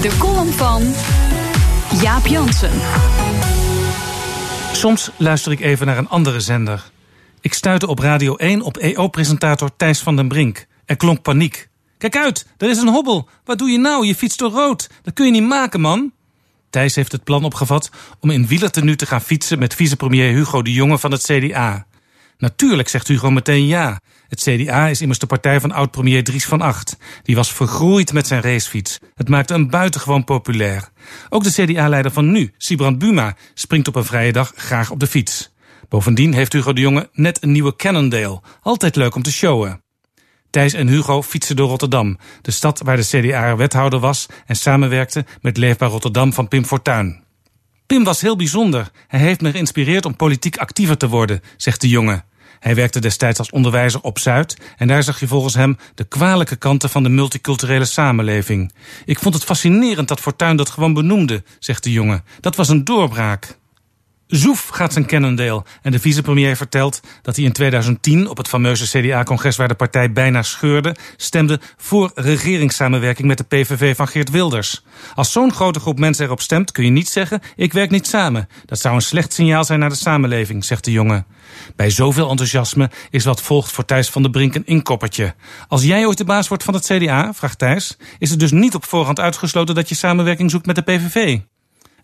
[0.00, 0.82] De column van
[2.00, 2.70] Jaap Jansen.
[4.72, 6.90] Soms luister ik even naar een andere zender.
[7.40, 10.66] Ik stuitte op Radio 1 op EO-presentator Thijs van den Brink.
[10.84, 11.68] Er klonk paniek.
[11.98, 13.28] Kijk uit, er is een hobbel.
[13.44, 14.06] Wat doe je nou?
[14.06, 14.90] Je fietst door rood.
[15.02, 16.12] Dat kun je niet maken, man.
[16.70, 20.72] Thijs heeft het plan opgevat om in wielertenu te gaan fietsen met vicepremier Hugo de
[20.72, 21.86] Jonge van het CDA.
[22.38, 24.00] Natuurlijk, zegt Hugo meteen ja.
[24.28, 26.96] Het CDA is immers de partij van oud-premier Dries van Acht.
[27.22, 28.98] Die was vergroeid met zijn racefiets.
[29.14, 30.88] Het maakte hem buitengewoon populair.
[31.28, 35.06] Ook de CDA-leider van nu, Sibrand Buma, springt op een vrije dag graag op de
[35.06, 35.54] fiets.
[35.88, 38.42] Bovendien heeft Hugo de Jonge net een nieuwe Cannondale.
[38.60, 39.84] Altijd leuk om te showen.
[40.50, 45.24] Thijs en Hugo fietsen door Rotterdam, de stad waar de CDA wethouder was en samenwerkte
[45.40, 47.25] met Leefbaar Rotterdam van Pim Fortuyn.
[47.86, 48.90] Pim was heel bijzonder.
[49.06, 52.24] Hij heeft me geïnspireerd om politiek actiever te worden, zegt de jongen.
[52.58, 56.56] Hij werkte destijds als onderwijzer op Zuid en daar zag je volgens hem de kwalijke
[56.56, 58.72] kanten van de multiculturele samenleving.
[59.04, 62.24] Ik vond het fascinerend dat Fortuyn dat gewoon benoemde, zegt de jongen.
[62.40, 63.58] Dat was een doorbraak.
[64.26, 68.98] Zoef gaat zijn Cannondale en de vicepremier vertelt dat hij in 2010 op het fameuze
[68.98, 74.84] CDA-congres waar de partij bijna scheurde, stemde voor regeringssamenwerking met de PVV van Geert Wilders.
[75.14, 78.48] Als zo'n grote groep mensen erop stemt, kun je niet zeggen: ik werk niet samen.
[78.64, 81.26] Dat zou een slecht signaal zijn naar de samenleving, zegt de jongen.
[81.76, 85.34] Bij zoveel enthousiasme is wat volgt voor Thijs van der Brink een inkoppertje.
[85.68, 88.74] Als jij ooit de baas wordt van het CDA, vraagt Thijs, is het dus niet
[88.74, 91.38] op voorhand uitgesloten dat je samenwerking zoekt met de PVV.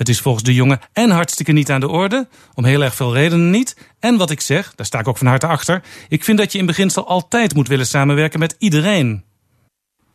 [0.00, 3.14] Het is volgens de jongen en hartstikke niet aan de orde, om heel erg veel
[3.14, 3.76] redenen niet.
[3.98, 6.58] En wat ik zeg, daar sta ik ook van harte achter, ik vind dat je
[6.58, 9.24] in beginsel altijd moet willen samenwerken met iedereen.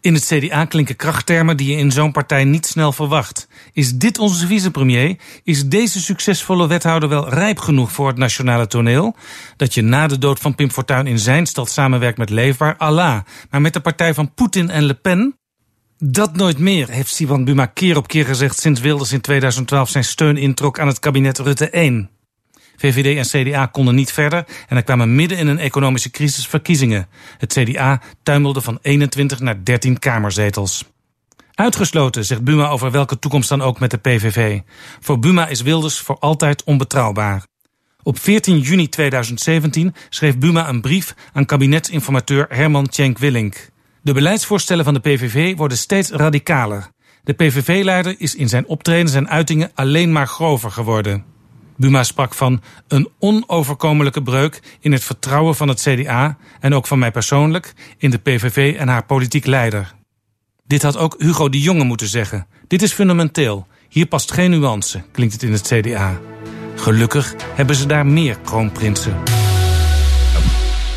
[0.00, 3.48] In het CDA klinken krachttermen die je in zo'n partij niet snel verwacht.
[3.72, 5.18] Is dit onze vicepremier?
[5.44, 9.16] Is deze succesvolle wethouder wel rijp genoeg voor het nationale toneel?
[9.56, 13.20] Dat je na de dood van Pim Fortuyn in zijn stad samenwerkt met Leefbaar, Allah.
[13.50, 15.36] Maar met de partij van Poetin en Le Pen?
[16.04, 20.04] Dat nooit meer, heeft Sivan Buma keer op keer gezegd sinds Wilders in 2012 zijn
[20.04, 22.10] steun introk aan het kabinet Rutte 1.
[22.76, 27.08] VVD en CDA konden niet verder en er kwamen midden in een economische crisis verkiezingen.
[27.38, 30.84] Het CDA tuimelde van 21 naar 13 kamerzetels.
[31.54, 34.60] Uitgesloten, zegt Buma over welke toekomst dan ook met de PVV.
[35.00, 37.46] Voor Buma is Wilders voor altijd onbetrouwbaar.
[38.02, 43.70] Op 14 juni 2017 schreef Buma een brief aan kabinetsinformateur Herman Tjenk Willink.
[44.02, 46.90] De beleidsvoorstellen van de PVV worden steeds radicaler.
[47.24, 51.24] De PVV-leider is in zijn optredens en uitingen alleen maar grover geworden.
[51.76, 56.98] Buma sprak van een onoverkomelijke breuk in het vertrouwen van het CDA en ook van
[56.98, 59.94] mij persoonlijk in de PVV en haar politiek leider.
[60.66, 62.46] Dit had ook Hugo de Jonge moeten zeggen.
[62.66, 63.66] Dit is fundamenteel.
[63.88, 66.20] Hier past geen nuance, klinkt het in het CDA.
[66.76, 69.41] Gelukkig hebben ze daar meer kroonprinsen.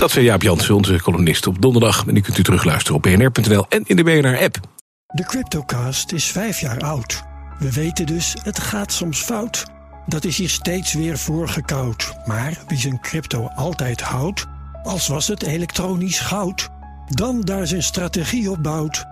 [0.00, 2.06] Dat zei Jaap Jansen, onze columnist op donderdag.
[2.06, 4.60] En die kunt u terugluisteren op bnr.nl en in de BNR-app.
[5.06, 7.22] De Cryptocast is vijf jaar oud.
[7.58, 9.64] We weten dus, het gaat soms fout.
[10.06, 12.12] Dat is hier steeds weer voorgekoud.
[12.24, 14.46] Maar wie zijn crypto altijd houdt,
[14.82, 16.68] als was het elektronisch goud,
[17.08, 19.04] dan daar zijn strategie op bouwt.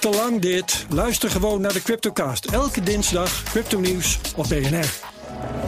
[0.00, 0.86] Te lang dit.
[0.88, 2.44] Luister gewoon naar de Cryptocast.
[2.44, 5.15] Elke dinsdag crypto-nieuws op BNR.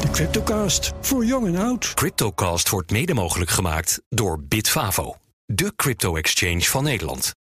[0.00, 1.94] De Cryptocast, voor jong en oud.
[1.94, 5.16] Cryptocast wordt mede mogelijk gemaakt door Bitfavo,
[5.46, 7.37] de crypto-exchange van Nederland.